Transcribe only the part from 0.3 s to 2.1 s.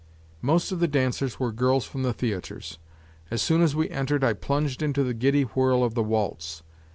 Most of the dancers were girls from